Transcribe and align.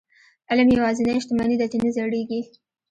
علم 0.49 0.67
یوازینۍ 0.75 1.17
شتمني 1.23 1.55
ده 1.61 1.65
چې 1.71 1.77
نه 1.83 1.89
زړيږي. 1.97 2.41